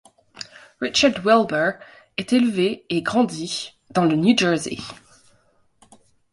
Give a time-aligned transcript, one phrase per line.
[0.79, 1.73] Richard Wilbur
[2.17, 4.79] est élevé et grandit dans le New Jersey.